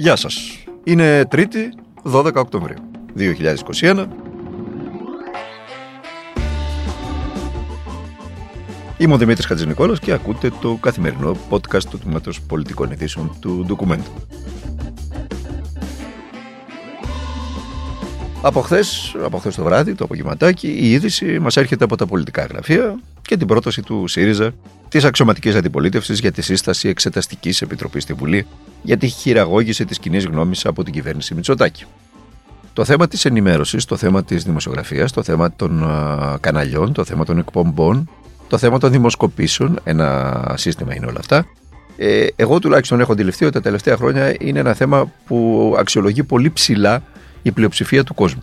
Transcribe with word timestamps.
Γεια 0.00 0.16
σας. 0.16 0.64
Είναι 0.84 1.24
Τρίτη, 1.24 1.68
12 2.02 2.34
Οκτωβρίου 2.34 2.76
2021. 3.14 4.06
Είμαι 8.98 9.14
ο 9.14 9.16
Δημήτρης 9.16 9.46
Χατζηνικόλας 9.46 9.98
και 9.98 10.12
ακούτε 10.12 10.50
το 10.60 10.78
καθημερινό 10.80 11.36
podcast 11.50 11.84
του 11.90 11.98
Τμήματος 11.98 12.40
Πολιτικών 12.40 12.90
Ειδήσεων 12.90 13.36
του 13.40 13.64
Ντοκουμέντου. 13.66 14.10
Από 18.42 18.60
χθες, 18.60 19.16
από 19.24 19.38
χθες 19.38 19.54
το 19.54 19.64
βράδυ, 19.64 19.94
το 19.94 20.04
απογευματάκι, 20.04 20.68
η 20.68 20.90
είδηση 20.90 21.38
μας 21.38 21.56
έρχεται 21.56 21.84
από 21.84 21.96
τα 21.96 22.06
πολιτικά 22.06 22.44
γραφεία 22.44 23.00
και 23.28 23.36
την 23.36 23.46
πρόταση 23.46 23.82
του 23.82 24.06
ΣΥΡΙΖΑ 24.06 24.52
της 24.88 25.04
αξιωματικής 25.04 25.54
αντιπολίτευσης 25.54 26.18
για 26.18 26.32
τη 26.32 26.42
σύσταση 26.42 26.88
εξεταστικής 26.88 27.62
επιτροπής 27.62 28.02
στη 28.02 28.12
Βουλή 28.12 28.46
για 28.82 28.96
τη 28.96 29.06
χειραγώγηση 29.06 29.84
της 29.84 29.98
κοινή 29.98 30.18
γνώμης 30.18 30.66
από 30.66 30.84
την 30.84 30.92
κυβέρνηση 30.92 31.34
Μητσοτάκη. 31.34 31.84
Το 32.72 32.84
θέμα 32.84 33.08
της 33.08 33.24
ενημέρωσης, 33.24 33.84
το 33.84 33.96
θέμα 33.96 34.24
της 34.24 34.44
δημοσιογραφίας, 34.44 35.12
το 35.12 35.22
θέμα 35.22 35.52
των 35.52 35.86
καναλιών, 36.40 36.92
το 36.92 37.04
θέμα 37.04 37.24
των 37.24 37.38
εκπομπών, 37.38 38.10
το 38.48 38.58
θέμα 38.58 38.78
των 38.78 38.90
δημοσκοπήσεων, 38.90 39.78
ένα 39.84 40.54
σύστημα 40.56 40.94
είναι 40.94 41.06
όλα 41.06 41.18
αυτά. 41.18 41.46
Ε, 41.96 42.26
εγώ 42.36 42.58
τουλάχιστον 42.58 43.00
έχω 43.00 43.12
αντιληφθεί 43.12 43.44
ότι 43.44 43.54
τα 43.54 43.60
τελευταία 43.60 43.96
χρόνια 43.96 44.36
είναι 44.40 44.58
ένα 44.58 44.74
θέμα 44.74 45.12
που 45.26 45.74
αξιολογεί 45.78 46.22
πολύ 46.22 46.50
ψηλά 46.50 47.02
η 47.42 47.50
πλειοψηφία 47.52 48.04
του 48.04 48.14
κόσμου. 48.14 48.42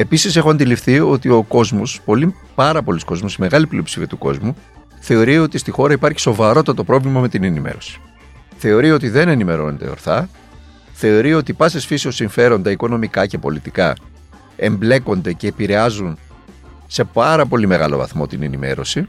Επίσης, 0.00 0.36
έχω 0.36 0.50
αντιληφθεί 0.50 1.00
ότι 1.00 1.28
ο 1.28 1.42
κόσμος, 1.42 2.00
πολύ, 2.04 2.34
πάρα 2.54 2.82
πολλοί 2.82 3.00
κόσμοι, 3.04 3.30
η 3.32 3.36
μεγάλη 3.38 3.66
πλειοψηφία 3.66 4.06
του 4.06 4.18
κόσμου, 4.18 4.56
θεωρεί 5.00 5.38
ότι 5.38 5.58
στη 5.58 5.70
χώρα 5.70 5.92
υπάρχει 5.92 6.20
σοβαρότατο 6.20 6.84
πρόβλημα 6.84 7.20
με 7.20 7.28
την 7.28 7.44
ενημέρωση. 7.44 8.00
Θεωρεί 8.56 8.90
ότι 8.90 9.08
δεν 9.08 9.28
ενημερώνεται 9.28 9.88
ορθά, 9.88 10.28
θεωρεί 10.92 11.34
ότι 11.34 11.52
πάσες 11.52 11.86
φύσεως 11.86 12.14
συμφέροντα 12.14 12.70
οικονομικά 12.70 13.26
και 13.26 13.38
πολιτικά 13.38 13.94
εμπλέκονται 14.56 15.32
και 15.32 15.46
επηρεάζουν 15.46 16.18
σε 16.86 17.04
πάρα 17.04 17.46
πολύ 17.46 17.66
μεγάλο 17.66 17.96
βαθμό 17.96 18.26
την 18.26 18.42
ενημέρωση, 18.42 19.04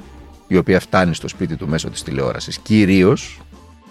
η 0.48 0.58
οποία 0.58 0.80
φτάνει 0.80 1.16
στο 1.16 1.28
σπίτι 1.28 1.56
του 1.56 1.68
μέσω 1.68 1.90
της 1.90 2.04
τηλεόρασης 2.04 2.60
κυρίως 2.60 3.42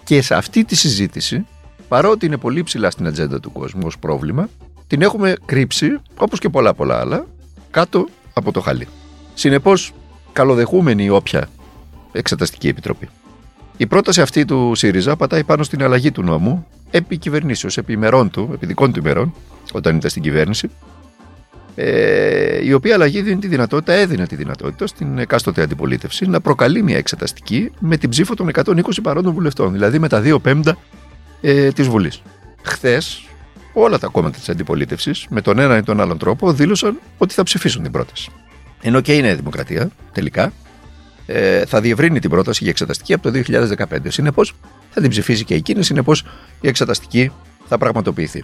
και 0.03 0.21
σε 0.21 0.35
αυτή 0.35 0.65
τη 0.65 0.75
συζήτηση, 0.75 1.45
παρότι 1.87 2.25
είναι 2.25 2.37
πολύ 2.37 2.63
ψηλά 2.63 2.91
στην 2.91 3.07
ατζέντα 3.07 3.39
του 3.39 3.51
κόσμου 3.51 3.81
ως 3.85 3.99
πρόβλημα, 3.99 4.49
την 4.89 5.01
έχουμε 5.01 5.35
κρύψει, 5.45 5.97
όπως 6.17 6.39
και 6.39 6.49
πολλά 6.49 6.73
πολλά 6.73 6.99
άλλα, 6.99 7.25
κάτω 7.71 8.07
από 8.33 8.51
το 8.51 8.61
χαλί. 8.61 8.87
Συνεπώς, 9.33 9.93
καλοδεχούμενη 10.33 11.03
η 11.03 11.09
όποια 11.09 11.49
εξεταστική 12.11 12.67
επιτροπή. 12.67 13.09
Η 13.77 13.85
πρόταση 13.85 14.21
αυτή 14.21 14.45
του 14.45 14.71
ΣΥΡΙΖΑ 14.75 15.15
πατάει 15.15 15.43
πάνω 15.43 15.63
στην 15.63 15.83
αλλαγή 15.83 16.11
του 16.11 16.23
νόμου 16.23 16.67
επί 16.91 17.17
κυβερνήσεως, 17.17 17.77
επί 17.77 17.93
ημερών 17.93 18.29
του, 18.29 18.49
επί 18.53 18.65
δικών 18.65 18.91
του 18.91 18.99
ημερών, 18.99 19.33
όταν 19.73 19.95
ήταν 19.95 20.09
στην 20.09 20.21
κυβέρνηση, 20.21 20.69
ε, 21.75 22.65
η 22.65 22.73
οποία 22.73 22.93
αλλαγή 22.93 23.21
δίνει 23.21 23.39
τη 23.39 23.47
δυνατότητα, 23.47 23.93
έδινε 23.93 24.27
τη 24.27 24.35
δυνατότητα 24.35 24.87
στην 24.87 25.17
εκάστοτε 25.17 25.61
αντιπολίτευση 25.61 26.25
να 26.25 26.41
προκαλεί 26.41 26.83
μια 26.83 26.97
εξεταστική 26.97 27.71
με 27.79 27.97
την 27.97 28.09
ψήφο 28.09 28.33
των 28.33 28.49
120 28.53 28.81
παρόντων 29.03 29.33
βουλευτών, 29.33 29.71
δηλαδή 29.71 29.99
με 29.99 30.07
τα 30.07 30.21
δύο 30.21 30.39
πέμπτα 30.39 30.77
ε, 31.41 31.71
της 31.71 31.87
Βουλής. 31.87 32.21
Χθες, 32.61 33.23
όλα 33.73 33.97
τα 33.97 34.07
κόμματα 34.07 34.37
της 34.37 34.49
αντιπολίτευσης, 34.49 35.25
με 35.29 35.41
τον 35.41 35.59
ένα 35.59 35.77
ή 35.77 35.83
τον 35.83 36.01
άλλον 36.01 36.17
τρόπο, 36.17 36.53
δήλωσαν 36.53 36.99
ότι 37.17 37.33
θα 37.33 37.43
ψηφίσουν 37.43 37.83
την 37.83 37.91
πρόταση. 37.91 38.31
Ενώ 38.81 39.01
και 39.01 39.13
είναι 39.13 39.35
δημοκρατία, 39.35 39.89
τελικά, 40.11 40.53
ε, 41.25 41.65
θα 41.65 41.81
διευρύνει 41.81 42.19
την 42.19 42.29
πρόταση 42.29 42.59
για 42.61 42.71
εξεταστική 42.71 43.13
από 43.13 43.23
το 43.23 43.31
2015. 43.31 44.09
Συνεπώς, 44.11 44.53
θα 44.89 45.01
την 45.01 45.09
ψηφίσει 45.09 45.43
και 45.43 45.55
εκείνη, 45.55 45.83
συνεπώς 45.83 46.25
η 46.61 46.67
εξεταστική 46.67 47.31
θα 47.67 47.77
πραγματοποιηθεί. 47.77 48.43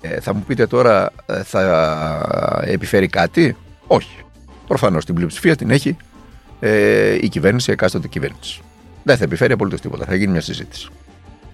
Ε, 0.00 0.20
θα 0.20 0.34
μου 0.34 0.44
πείτε 0.46 0.66
τώρα, 0.66 1.10
ε, 1.26 1.42
θα 1.42 2.62
επιφέρει 2.66 3.06
κάτι; 3.06 3.56
Όχι. 3.86 4.16
Προφανώς 4.66 5.04
την 5.04 5.14
πλειοψηφία 5.14 5.56
την 5.56 5.70
έχει 5.70 5.96
ε, 6.60 7.14
η 7.20 7.28
κυβέρνηση, 7.28 7.70
η 7.70 7.72
εκάστοτε 7.72 8.08
κυβέρνηση. 8.08 8.60
Δεν 9.02 9.16
θα 9.16 9.24
επιφέρει 9.24 9.52
απολύτως 9.52 9.80
τίποτα. 9.80 10.04
Θα 10.04 10.14
γίνει 10.14 10.32
μια 10.32 10.40
συζήτηση. 10.40 10.88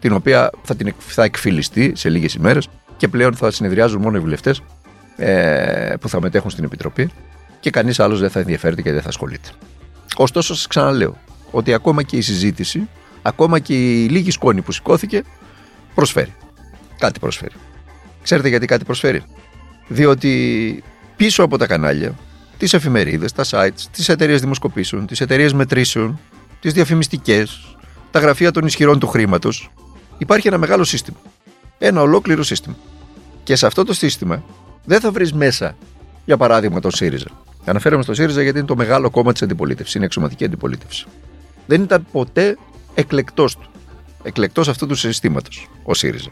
Την 0.01 0.13
οποία 0.13 0.51
θα, 0.63 0.77
την, 0.77 0.95
θα 0.99 1.25
εκφυλιστεί 1.25 1.93
σε 1.97 2.09
λίγες 2.09 2.35
ημέρες 2.35 2.69
και 2.99 3.09
πλέον 3.09 3.35
θα 3.35 3.51
συνεδριάζουν 3.51 4.01
μόνο 4.01 4.17
οι 4.17 4.21
βουλευτές 4.21 4.63
ε, 5.17 5.95
που 6.01 6.09
θα 6.09 6.21
μετέχουν 6.21 6.51
στην 6.51 6.65
Επιτροπή 6.65 7.11
και 7.61 7.71
κανείς 7.71 8.01
άλλος 8.01 8.21
δεν 8.21 8.31
θα 8.31 8.41
ενδιαφέρεται 8.41 8.83
και 8.83 8.93
δεν 8.93 9.03
θα 9.03 9.09
ασχολείται. 9.09 9.49
Ωστόσο, 10.17 10.55
σας 10.55 10.67
ξαναλέω 10.67 11.17
ότι 11.51 11.75
ακόμα 11.75 12.03
και 12.03 12.17
η 12.17 12.21
συζήτηση, 12.21 12.89
ακόμα 13.23 13.59
και 13.59 14.03
η 14.03 14.09
λίγη 14.09 14.31
σκόνη 14.31 14.63
που 14.63 14.73
σηκώθηκε, 14.73 15.23
προσφέρει. 15.95 16.35
Κάτι 16.99 17.21
προσφέρει. 17.21 17.55
Ξέρετε 18.23 18.49
γιατί 18.49 18.67
κάτι 18.67 18.85
προσφέρει; 18.85 19.23
Διότι 19.89 20.83
πίσω 21.17 21.43
από 21.43 21.59
τα 21.59 21.67
κανάλια, 21.67 22.15
τις 22.59 22.73
εφημερίδες, 22.75 23.33
τα 23.33 23.45
sites, 23.51 23.81
τις 23.91 24.09
εταιρείες 24.09 24.41
δημοσκοπήσεων, 24.41 25.07
τις 25.07 25.21
εταιρείες 25.21 25.53
μετρήσεων, 25.53 26.21
τις 26.61 26.73
διαφημιστικές, 26.73 27.77
τα 28.11 28.19
γραφεία 28.19 28.51
των 28.51 28.67
ισχυρών 28.67 28.99
του 28.99 29.07
χρήματος, 29.07 29.71
υπάρχει 30.19 30.49
ένα 30.49 30.59
μεγάλο 30.59 30.85
σύστημα. 30.85 31.19
Ένα 31.79 32.01
ολόκληρο 32.01 32.43
σύστημα. 32.43 32.77
Και 33.43 33.57
σε 33.57 33.67
αυτό 33.67 33.85
το 33.85 33.95
σύστημα 33.95 34.43
δεν 34.85 35.01
θα 35.01 35.11
βρεις 35.11 35.33
μέσα, 35.33 35.77
για 36.25 36.37
παράδειγμα, 36.37 36.81
τον 36.81 36.91
ΣΥΡΙΖΑ. 36.91 37.29
Αναφέρομαι 37.65 38.03
στο 38.03 38.15
ΣΥΡΙΖΑ 38.15 38.43
γιατί 38.43 38.59
είναι 38.59 38.67
το 38.67 38.77
μεγάλο 38.77 39.11
κόμμα 39.11 39.33
της 39.33 39.43
αντιπολίτευσης, 39.43 39.95
είναι 39.95 40.05
εξωματική 40.05 40.45
αντιπολίτευση. 40.45 41.07
Δεν 41.67 41.83
ήταν 41.83 42.07
ποτέ 42.13 42.57
εκλεκτός 42.95 43.57
του. 43.57 43.71
Εκλεκτός 44.23 44.69
αυτού 44.69 44.87
του 44.87 44.95
συστήματος 44.95 45.69
ο 45.83 45.95
ΣΥΡΙΖΑ. 45.95 46.31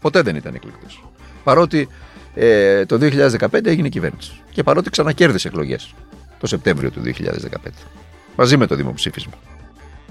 Ποτέ 0.00 0.22
δεν 0.22 0.36
ήταν 0.36 0.54
εκλεκτός. 0.54 1.04
Παρότι 1.44 1.88
ε, 2.34 2.86
το 2.86 2.98
2015 3.00 3.66
έγινε 3.66 3.88
κυβέρνηση. 3.88 4.32
Και 4.50 4.62
παρότι 4.62 4.90
ξανακέρδισε 4.90 5.48
εκλογές 5.48 5.94
το 6.38 6.46
Σεπτέμβριο 6.46 6.90
του 6.90 7.02
2015. 7.04 7.10
Μαζί 8.36 8.56
με 8.56 8.66
το 8.66 8.74
δημοψήφισμα. 8.74 9.32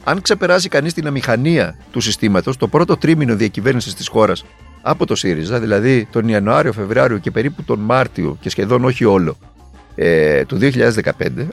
Αν 0.03 0.21
ξεπεράσει 0.21 0.69
κανείς 0.69 0.93
την 0.93 1.07
αμηχανία 1.07 1.75
του 1.91 1.99
συστήματος, 1.99 2.57
το 2.57 2.67
πρώτο 2.67 2.97
τρίμηνο 2.97 3.35
διακυβέρνησης 3.35 3.93
της 3.93 4.07
χώρας 4.07 4.45
από 4.81 5.05
το 5.05 5.15
ΣΥΡΙΖΑ, 5.15 5.59
δηλαδή 5.59 6.07
τον 6.11 6.27
Ιανουάριο, 6.27 6.73
Φεβράριο 6.73 7.17
και 7.17 7.31
περίπου 7.31 7.63
τον 7.63 7.79
Μάρτιο 7.79 8.37
και 8.41 8.49
σχεδόν 8.49 8.85
όχι 8.85 9.05
όλο 9.05 9.37
ε, 9.95 10.45
του 10.45 10.57
2015, 10.61 10.71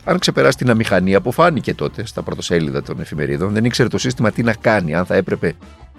αν 0.05 0.19
ξεπεράσει 0.19 0.57
την 0.57 0.71
αμηχανία 0.71 1.21
που 1.21 1.33
φάνηκε 1.33 1.75
τότε 1.75 2.07
στα 2.07 2.23
πρωτοσέλιδα 2.23 2.83
των 2.83 3.01
εφημερίδων, 3.01 3.53
δεν 3.53 3.65
ήξερε 3.65 3.89
το 3.89 3.99
σύστημα 3.99 4.31
τι 4.31 4.43
να 4.43 4.55
κάνει, 4.61 4.95
αν 4.95 5.07
θα 5.07 5.15
έπρεπε 5.15 5.55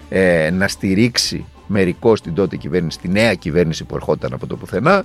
ε, 0.08 0.50
να 0.50 0.68
στηρίξει 0.68 1.44
μερικώς 1.66 2.20
την 2.20 2.34
τότε 2.34 2.56
κυβέρνηση, 2.56 2.98
τη 2.98 3.08
νέα 3.08 3.34
κυβέρνηση 3.34 3.84
που 3.84 3.94
ερχόταν 3.94 4.32
από 4.32 4.46
το 4.46 4.56
πουθενά, 4.56 5.04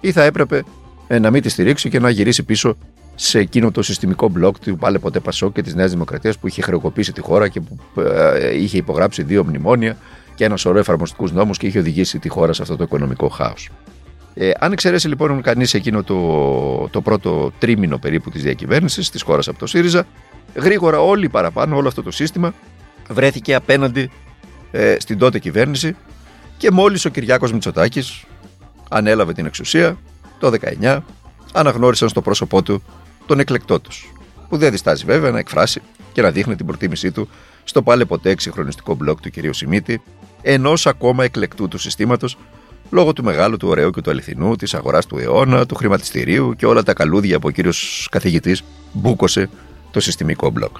ή 0.00 0.12
θα 0.12 0.22
έπρεπε 0.22 0.62
ε, 1.06 1.18
να 1.18 1.30
μην 1.30 1.42
τη 1.42 1.48
στηρίξει 1.48 1.88
και 1.88 1.98
να 1.98 2.10
γυρίσει 2.10 2.42
πίσω 2.42 2.76
σε 3.14 3.38
εκείνο 3.38 3.70
το 3.70 3.82
συστημικό 3.82 4.28
μπλοκ 4.28 4.58
του 4.58 4.76
πάλε 4.76 4.98
ποτέ 4.98 5.20
Πασό 5.20 5.50
και 5.50 5.62
της 5.62 5.74
Νέας 5.74 5.90
Δημοκρατίας 5.90 6.38
που 6.38 6.46
είχε 6.46 6.62
χρεοκοπήσει 6.62 7.12
τη 7.12 7.20
χώρα 7.20 7.48
και 7.48 7.60
που 7.60 8.00
ε, 8.00 8.56
είχε 8.56 8.76
υπογράψει 8.76 9.22
δύο 9.22 9.44
μνημόνια 9.44 9.96
και 10.42 10.48
ένα 10.48 10.56
σωρό 10.56 10.78
εφαρμοστικούς 10.78 11.32
νόμους 11.32 11.58
και 11.58 11.66
είχε 11.66 11.78
οδηγήσει 11.78 12.18
τη 12.18 12.28
χώρα 12.28 12.52
σε 12.52 12.62
αυτό 12.62 12.76
το 12.76 12.84
οικονομικό 12.84 13.28
χάος. 13.28 13.68
Ε, 14.34 14.50
αν 14.58 14.72
εξαιρέσει 14.72 15.08
λοιπόν 15.08 15.42
κανείς 15.42 15.74
εκείνο 15.74 16.02
το, 16.02 16.88
το 16.88 17.00
πρώτο 17.00 17.52
τρίμηνο 17.58 17.98
περίπου 17.98 18.30
της 18.30 18.42
διακυβέρνησης 18.42 19.10
της 19.10 19.22
χώρας 19.22 19.48
από 19.48 19.58
το 19.58 19.66
ΣΥΡΙΖΑ, 19.66 20.06
γρήγορα 20.54 21.00
όλοι 21.00 21.28
παραπάνω, 21.28 21.76
όλο 21.76 21.88
αυτό 21.88 22.02
το 22.02 22.10
σύστημα 22.10 22.54
βρέθηκε 23.08 23.54
απέναντι 23.54 24.10
ε, 24.70 24.96
στην 24.98 25.18
τότε 25.18 25.38
κυβέρνηση 25.38 25.96
και 26.56 26.70
μόλις 26.70 27.04
ο 27.04 27.08
Κυριάκος 27.08 27.52
Μητσοτάκης 27.52 28.24
ανέλαβε 28.88 29.32
την 29.32 29.46
εξουσία 29.46 29.96
το 30.38 30.52
19, 30.80 30.98
αναγνώρισαν 31.52 32.08
στο 32.08 32.22
πρόσωπό 32.22 32.62
του 32.62 32.82
τον 33.26 33.40
εκλεκτό 33.40 33.80
τους. 33.80 34.12
Που 34.48 34.56
δεν 34.56 34.70
διστάζει 34.70 35.04
βέβαια 35.04 35.30
να 35.30 35.38
εκφράσει 35.38 35.80
και 36.12 36.22
να 36.22 36.30
δείχνει 36.30 36.56
την 36.56 36.66
προτίμησή 36.66 37.12
του 37.12 37.28
στο 37.64 37.82
πάλε 37.82 38.04
ποτέ 38.04 38.30
εξυγχρονιστικό 38.30 38.94
μπλοκ 38.94 39.20
του 39.20 39.30
κ. 39.30 39.54
Σιμίτη, 39.54 40.02
ενό 40.42 40.72
ακόμα 40.84 41.24
εκλεκτού 41.24 41.68
του 41.68 41.78
συστήματος 41.78 42.36
λόγω 42.90 43.12
του 43.12 43.24
μεγάλου, 43.24 43.56
του 43.56 43.68
ωραίου 43.68 43.90
και 43.90 44.00
του 44.00 44.10
αληθινού, 44.10 44.56
της 44.56 44.74
αγοράς 44.74 45.06
του 45.06 45.18
αιώνα, 45.18 45.66
του 45.66 45.74
χρηματιστηρίου 45.74 46.54
και 46.56 46.66
όλα 46.66 46.82
τα 46.82 46.92
καλούδια 46.92 47.38
που 47.38 47.46
ο 47.46 47.50
κύριος 47.50 48.08
καθηγητής 48.10 48.62
μπούκωσε 48.92 49.48
το 49.90 50.00
συστημικό 50.00 50.50
μπλοκ. 50.50 50.76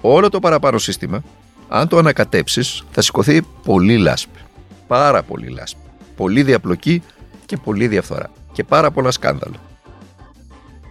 Όλο 0.00 0.28
το 0.28 0.38
παραπάνω 0.38 0.78
σύστημα, 0.78 1.22
αν 1.68 1.88
το 1.88 1.98
ανακατέψεις, 1.98 2.84
θα 2.90 3.02
σηκωθεί 3.02 3.42
πολύ 3.64 3.96
λάσπη. 3.96 4.38
Πάρα 4.86 5.22
πολύ 5.22 5.48
λάσπη. 5.48 5.80
Πολύ 6.16 6.42
διαπλοκή 6.42 7.02
και 7.46 7.56
πολύ 7.56 7.88
διαφθορά. 7.88 8.30
Και 8.52 8.64
πάρα 8.64 8.90
πολλά 8.90 9.10
σκάνδαλα. 9.10 9.56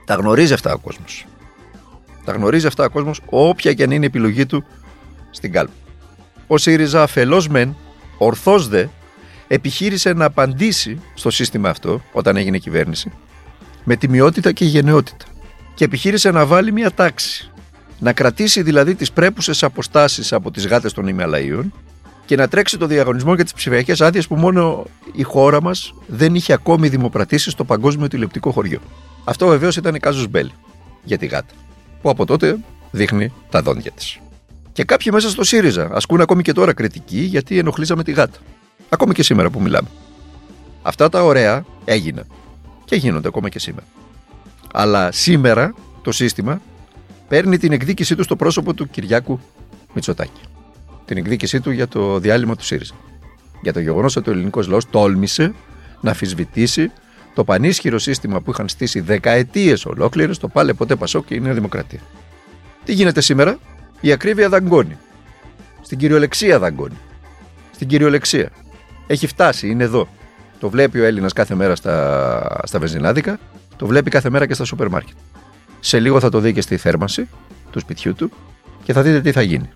Τα 0.05 0.13
γνωρίζει 0.13 0.53
αυτά 0.53 0.73
ο 0.73 0.77
κόσμος. 0.77 1.25
Τα 2.25 2.31
γνωρίζει 2.31 2.67
αυτά 2.67 2.85
ο 2.85 2.89
κόσμος, 2.89 3.21
όποια 3.25 3.73
και 3.73 3.83
αν 3.83 3.91
είναι 3.91 4.03
η 4.03 4.07
επιλογή 4.07 4.45
του 4.45 4.63
στην 5.31 5.51
κάλπη. 5.51 5.73
Ο 6.47 6.57
ΣΥΡΙΖΑ 6.57 7.03
αφελώς 7.03 7.47
μεν, 7.47 7.75
ορθώς 8.19 8.67
δε, 8.67 8.85
επιχείρησε 9.47 10.13
να 10.13 10.25
απαντήσει 10.25 11.01
στο 11.13 11.29
σύστημα 11.29 11.69
αυτό 11.69 12.01
όταν 12.11 12.37
έγινε 12.37 12.57
κυβέρνηση 12.57 13.11
με 13.83 13.95
τιμιότητα 13.95 14.51
και 14.51 14.65
γενναιότητα. 14.65 15.25
Και 15.73 15.83
επιχείρησε 15.83 16.31
να 16.31 16.45
βάλει 16.45 16.71
μια 16.71 16.91
τάξη. 16.91 17.51
Να 17.99 18.13
κρατήσει 18.13 18.61
δηλαδή 18.61 18.95
τις 18.95 19.11
πρέπουσες 19.11 19.63
αποστάσεις 19.63 20.33
από 20.33 20.51
τις 20.51 20.67
γάτες 20.67 20.93
των 20.93 21.07
Ιμαλαίων 21.07 21.73
και 22.25 22.35
να 22.35 22.47
τρέξει 22.47 22.77
το 22.77 22.85
διαγωνισμό 22.85 23.35
για 23.35 23.43
τις 23.43 23.53
ψηφιακές 23.53 24.01
άδειες 24.01 24.27
που 24.27 24.35
μόνο 24.35 24.85
η 25.13 25.23
χώρα 25.23 25.61
μας 25.61 25.93
δεν 26.07 26.35
είχε 26.35 26.53
ακόμη 26.53 26.87
δημοπρατήσει 26.87 27.49
στο 27.49 27.63
παγκόσμιο 27.63 28.07
τηλεοπτικό 28.07 28.51
χωριό. 28.51 28.79
Αυτό 29.23 29.47
βεβαίως 29.47 29.77
ήταν 29.77 29.95
η 29.95 29.99
Κάζου 29.99 30.27
Μπέλ 30.29 30.49
για 31.03 31.17
τη 31.17 31.25
ΓΑΤ, 31.25 31.49
που 32.01 32.09
από 32.09 32.25
τότε 32.25 32.57
δείχνει 32.91 33.33
τα 33.49 33.61
δόντια 33.61 33.91
της. 33.91 34.19
Και 34.71 34.83
κάποιοι 34.83 35.11
μέσα 35.13 35.29
στο 35.29 35.43
ΣΥΡΙΖΑ 35.43 35.89
ασκούν 35.91 36.21
ακόμη 36.21 36.41
και 36.41 36.51
τώρα 36.51 36.73
κριτική 36.73 37.19
γιατί 37.19 37.57
ενοχλήσαμε 37.57 38.03
τη 38.03 38.11
ΓΑΤ. 38.11 38.33
Ακόμη 38.89 39.13
και 39.13 39.23
σήμερα 39.23 39.49
που 39.49 39.61
μιλάμε. 39.61 39.87
Αυτά 40.81 41.09
τα 41.09 41.23
ωραία 41.23 41.65
έγιναν 41.85 42.25
και 42.85 42.95
γίνονται 42.95 43.27
ακόμα 43.27 43.49
και 43.49 43.59
σήμερα. 43.59 43.87
Αλλά 44.73 45.11
σήμερα 45.11 45.73
το 46.01 46.11
σύστημα 46.11 46.61
παίρνει 47.27 47.57
την 47.57 47.71
εκδίκησή 47.71 48.15
του 48.15 48.23
στο 48.23 48.35
πρόσωπο 48.35 48.73
του 48.73 48.89
Κυριάκου 48.89 49.39
Μητσοτάκη. 49.93 50.41
Την 51.05 51.17
εκδίκησή 51.17 51.61
του 51.61 51.71
για 51.71 51.87
το 51.87 52.19
διάλειμμα 52.19 52.55
του 52.55 52.63
ΣΥΡΙΖΑ. 52.63 52.93
Για 53.61 53.73
το 53.73 53.79
γεγονός 53.79 54.15
ότι 54.15 54.29
ο 54.29 54.33
ελληνικός 54.33 54.67
λαός 54.67 54.89
τόλμησε 54.89 55.53
να 56.01 56.11
αφισβητήσει 56.11 56.91
το 57.33 57.43
πανίσχυρο 57.43 57.99
σύστημα 57.99 58.41
που 58.41 58.51
είχαν 58.51 58.69
στήσει 58.69 58.99
δεκαετίες 58.99 59.85
ολόκληρες, 59.85 60.37
το 60.37 60.47
πάλε 60.47 60.73
ποτέ 60.73 60.95
Πασόκ 60.95 61.25
και 61.25 61.35
η 61.35 61.39
Νέα 61.39 61.53
Δημοκρατία. 61.53 61.99
Τι 62.83 62.93
γίνεται 62.93 63.21
σήμερα, 63.21 63.59
η 64.01 64.11
ακρίβεια 64.11 64.49
δαγκώνει. 64.49 64.97
Στην 65.81 65.97
κυριολεξία 65.97 66.59
δαγκώνει. 66.59 66.97
Στην 67.71 67.87
κυριολεξία. 67.87 68.49
Έχει 69.07 69.27
φτάσει, 69.27 69.69
είναι 69.69 69.83
εδώ. 69.83 70.07
Το 70.59 70.69
βλέπει 70.69 70.99
ο 70.99 71.03
Έλληνας 71.03 71.33
κάθε 71.33 71.55
μέρα 71.55 71.75
στα, 71.75 72.61
στα 72.63 72.79
βενζινάδικα, 72.79 73.39
το 73.75 73.87
βλέπει 73.87 74.09
κάθε 74.09 74.29
μέρα 74.29 74.45
και 74.45 74.53
στα 74.53 74.65
σούπερ 74.65 74.89
μάρκετ. 74.89 75.15
Σε 75.79 75.99
λίγο 75.99 76.19
θα 76.19 76.29
το 76.29 76.39
δει 76.39 76.53
και 76.53 76.61
στη 76.61 76.77
θέρμανση 76.77 77.29
του 77.71 77.79
σπιτιού 77.79 78.13
του 78.13 78.31
και 78.83 78.93
θα 78.93 79.01
δείτε 79.01 79.21
τι 79.21 79.31
θα 79.31 79.41
γίνει. 79.41 79.69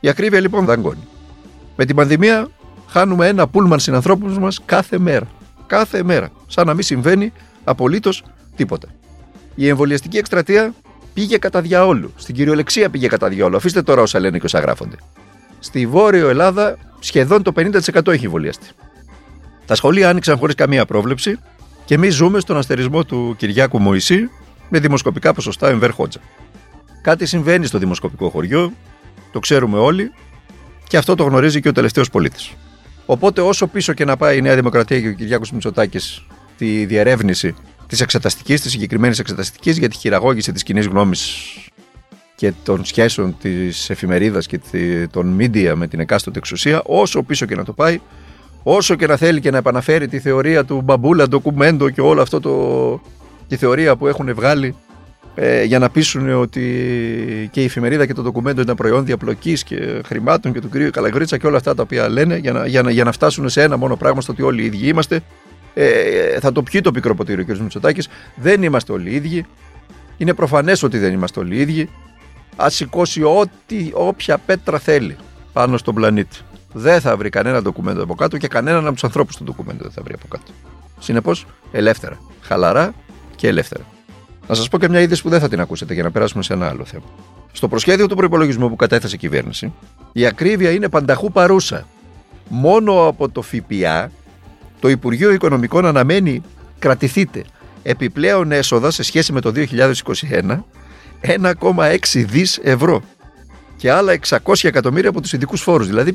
Η 0.00 0.08
ακρίβεια 0.08 0.40
λοιπόν 0.40 0.64
δαγκώνει. 0.64 1.08
Με 1.76 1.84
την 1.84 1.96
πανδημία 1.96 2.48
χάνουμε 2.88 3.28
ένα 3.28 3.48
πούλμαν 3.48 3.78
συνανθρώπους 3.78 4.38
μας 4.38 4.60
κάθε 4.64 4.98
μέρα. 4.98 5.26
Κάθε 5.66 6.02
μέρα. 6.02 6.30
Σαν 6.46 6.66
να 6.66 6.74
μην 6.74 6.82
συμβαίνει 6.82 7.32
απολύτως 7.64 8.24
τίποτα. 8.56 8.88
Η 9.54 9.68
εμβολιαστική 9.68 10.18
εκστρατεία 10.18 10.74
πήγε 11.18 11.38
κατά 11.38 11.60
διαόλου. 11.60 12.12
Στην 12.16 12.34
κυριολεξία 12.34 12.90
πήγε 12.90 13.06
κατά 13.06 13.28
διαόλου. 13.28 13.56
Αφήστε 13.56 13.82
τώρα 13.82 14.02
όσα 14.02 14.20
λένε 14.20 14.38
και 14.38 14.44
όσα 14.44 14.60
γράφονται. 14.60 14.96
Στη 15.58 15.86
Βόρειο 15.86 16.28
Ελλάδα 16.28 16.76
σχεδόν 16.98 17.42
το 17.42 17.52
50% 17.56 18.06
έχει 18.06 18.24
εμβολιαστεί. 18.24 18.66
Τα 19.66 19.74
σχολεία 19.74 20.08
άνοιξαν 20.08 20.36
χωρίς 20.38 20.54
καμία 20.54 20.86
πρόβλεψη 20.86 21.38
και 21.84 21.94
εμείς 21.94 22.14
ζούμε 22.14 22.40
στον 22.40 22.56
αστερισμό 22.56 23.04
του 23.04 23.34
Κυριάκου 23.38 23.78
Μωυσή 23.78 24.30
με 24.68 24.78
δημοσκοπικά 24.78 25.32
ποσοστά 25.32 25.68
εμβέρ 25.68 25.90
χότζα. 25.90 26.20
Κάτι 27.02 27.26
συμβαίνει 27.26 27.66
στο 27.66 27.78
δημοσκοπικό 27.78 28.28
χωριό, 28.28 28.72
το 29.32 29.38
ξέρουμε 29.38 29.78
όλοι 29.78 30.12
και 30.88 30.96
αυτό 30.96 31.14
το 31.14 31.24
γνωρίζει 31.24 31.60
και 31.60 31.68
ο 31.68 31.72
τελευταίος 31.72 32.10
πολίτης. 32.10 32.52
Οπότε, 33.06 33.40
όσο 33.40 33.66
πίσω 33.66 33.92
και 33.92 34.04
να 34.04 34.16
πάει 34.16 34.36
η 34.38 34.40
Νέα 34.40 34.54
Δημοκρατία 34.54 35.00
και 35.00 35.08
ο 35.08 35.12
Κυριάκος 35.12 35.52
Μητσοτάκης 35.52 36.24
τη 36.58 36.84
διερεύνηση 36.84 37.54
της 37.88 38.00
εξεταστικής, 38.00 38.60
της 38.60 38.70
συγκεκριμένης 38.70 39.18
εξεταστικής 39.18 39.78
για 39.78 39.88
τη 39.88 39.96
χειραγώγηση 39.96 40.52
της 40.52 40.62
κοινή 40.62 40.80
γνώμης 40.80 41.46
και 42.34 42.52
των 42.64 42.84
σχέσεων 42.84 43.36
της 43.40 43.90
εφημερίδας 43.90 44.46
και 44.46 44.60
των 45.10 45.36
media 45.40 45.72
με 45.74 45.86
την 45.86 46.00
εκάστοτε 46.00 46.38
εξουσία, 46.38 46.82
όσο 46.84 47.22
πίσω 47.22 47.46
και 47.46 47.54
να 47.54 47.64
το 47.64 47.72
πάει, 47.72 48.00
όσο 48.62 48.94
και 48.94 49.06
να 49.06 49.16
θέλει 49.16 49.40
και 49.40 49.50
να 49.50 49.58
επαναφέρει 49.58 50.08
τη 50.08 50.18
θεωρία 50.18 50.64
του 50.64 50.80
μπαμπούλα, 50.84 51.28
ντοκουμέντο 51.28 51.90
και 51.90 52.00
όλο 52.00 52.22
αυτό 52.22 52.40
το. 52.40 53.00
τη 53.48 53.56
θεωρία 53.56 53.96
που 53.96 54.06
έχουν 54.06 54.34
βγάλει 54.34 54.74
ε, 55.34 55.64
για 55.64 55.78
να 55.78 55.90
πείσουν 55.90 56.30
ότι 56.30 56.60
και 57.52 57.62
η 57.62 57.64
εφημερίδα 57.64 58.06
και 58.06 58.14
το 58.14 58.22
ντοκουμέντο 58.22 58.60
είναι 58.60 58.74
προϊόν 58.74 59.04
διαπλοκής 59.04 59.64
και 59.64 60.02
χρημάτων 60.04 60.52
και 60.52 60.60
του 60.60 60.68
κυρίου 60.70 60.90
Καλαγρίτσα 60.90 61.38
και 61.38 61.46
όλα 61.46 61.56
αυτά 61.56 61.74
τα 61.74 61.82
οποία 61.82 62.08
λένε 62.08 62.36
για 62.36 62.52
να, 62.52 62.66
για 62.66 62.82
να, 62.82 62.90
για 62.90 63.04
να 63.04 63.12
φτάσουν 63.12 63.48
σε 63.48 63.62
ένα 63.62 63.76
μόνο 63.76 63.96
πράγμα 63.96 64.20
στο 64.20 64.32
ότι 64.32 64.42
όλοι 64.42 64.62
οι 64.62 64.64
ίδιοι 64.64 64.86
είμαστε. 64.88 65.22
Ε, 65.74 66.40
θα 66.40 66.52
το 66.52 66.62
πιει 66.62 66.80
το 66.80 66.90
πικρό 66.90 67.14
ποτήρι 67.14 67.40
ο 67.40 67.44
κ. 67.44 67.58
Μητσοτάκης. 67.58 68.08
Δεν 68.34 68.62
είμαστε 68.62 68.92
όλοι 68.92 69.10
οι 69.10 69.14
ίδιοι. 69.14 69.46
Είναι 70.16 70.34
προφανές 70.34 70.82
ότι 70.82 70.98
δεν 70.98 71.12
είμαστε 71.12 71.40
όλοι 71.40 71.56
οι 71.56 71.60
ίδιοι. 71.60 71.90
Α 72.62 72.70
σηκώσει 72.70 73.22
ό,τι, 73.22 73.90
όποια 73.92 74.38
πέτρα 74.38 74.78
θέλει 74.78 75.16
πάνω 75.52 75.76
στον 75.76 75.94
πλανήτη. 75.94 76.38
Δεν 76.72 77.00
θα 77.00 77.16
βρει 77.16 77.28
κανένα 77.28 77.62
ντοκουμέντο 77.62 78.02
από 78.02 78.14
κάτω 78.14 78.38
και 78.38 78.48
κανέναν 78.48 78.84
από 78.84 78.92
τους 78.92 79.04
ανθρώπους 79.04 79.36
του 79.36 79.44
ντοκουμέντο 79.44 79.82
δεν 79.82 79.92
θα 79.92 80.02
βρει 80.02 80.14
από 80.14 80.26
κάτω. 80.28 80.52
Συνεπώς, 80.98 81.46
ελεύθερα. 81.72 82.18
Χαλαρά 82.40 82.94
και 83.36 83.48
ελεύθερα. 83.48 83.84
Να 84.48 84.54
σας 84.54 84.68
πω 84.68 84.78
και 84.78 84.88
μια 84.88 85.00
είδηση 85.00 85.22
που 85.22 85.28
δεν 85.28 85.40
θα 85.40 85.48
την 85.48 85.60
ακούσετε 85.60 85.94
για 85.94 86.02
να 86.02 86.10
περάσουμε 86.10 86.42
σε 86.42 86.52
ένα 86.52 86.68
άλλο 86.68 86.84
θέμα. 86.84 87.04
Στο 87.52 87.68
προσχέδιο 87.68 88.06
του 88.06 88.16
προπολογισμού 88.16 88.68
που 88.68 88.76
κατέθεσε 88.76 89.14
η 89.14 89.18
κυβέρνηση, 89.18 89.72
η 90.12 90.26
ακρίβεια 90.26 90.70
είναι 90.70 90.88
πανταχού 90.88 91.32
παρούσα. 91.32 91.86
Μόνο 92.48 93.06
από 93.06 93.28
το 93.28 93.42
ΦΠΑ 93.42 94.10
το 94.80 94.88
Υπουργείο 94.88 95.32
Οικονομικών 95.32 95.86
αναμένει, 95.86 96.42
κρατηθείτε, 96.78 97.44
επιπλέον 97.82 98.52
έσοδα 98.52 98.90
σε 98.90 99.02
σχέση 99.02 99.32
με 99.32 99.40
το 99.40 99.52
2021 99.56 100.62
1,6 101.20 101.96
δις 102.12 102.58
ευρώ 102.62 103.02
και 103.76 103.90
άλλα 103.90 104.18
600 104.28 104.52
εκατομμύρια 104.62 105.08
από 105.08 105.20
τους 105.20 105.32
ειδικούς 105.32 105.62
φόρους. 105.62 105.86
Δηλαδή 105.86 106.12